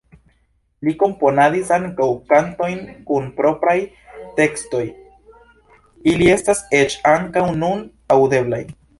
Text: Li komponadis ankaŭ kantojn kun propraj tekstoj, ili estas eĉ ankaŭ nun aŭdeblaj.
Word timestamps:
Li 0.85 0.91
komponadis 1.01 1.67
ankaŭ 1.75 2.07
kantojn 2.31 2.79
kun 3.09 3.27
propraj 3.41 3.75
tekstoj, 4.39 4.81
ili 6.13 6.31
estas 6.37 6.63
eĉ 6.79 6.95
ankaŭ 7.13 7.45
nun 7.65 7.85
aŭdeblaj. 8.17 8.63